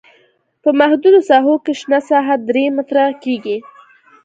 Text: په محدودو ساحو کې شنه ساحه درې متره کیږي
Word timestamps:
په 0.61 0.69
محدودو 0.79 1.19
ساحو 1.29 1.55
کې 1.65 1.73
شنه 1.81 1.99
ساحه 2.09 2.35
درې 2.49 2.65
متره 2.75 3.05
کیږي 3.23 3.57